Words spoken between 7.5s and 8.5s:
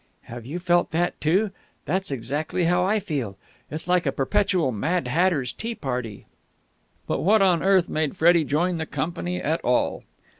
earth made Freddie